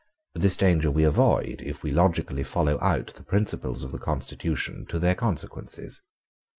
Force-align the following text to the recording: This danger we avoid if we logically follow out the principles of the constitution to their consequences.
This 0.33 0.57
danger 0.57 0.89
we 0.89 1.03
avoid 1.03 1.61
if 1.63 1.83
we 1.83 1.91
logically 1.91 2.43
follow 2.43 2.79
out 2.81 3.13
the 3.13 3.23
principles 3.23 3.83
of 3.83 3.91
the 3.91 3.99
constitution 3.99 4.87
to 4.87 4.97
their 4.97 5.13
consequences. 5.13 6.01